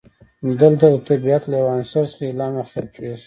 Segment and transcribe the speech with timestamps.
[0.61, 3.17] دلته د طبیعت له یو عنصر څخه الهام اخیستل کیږي.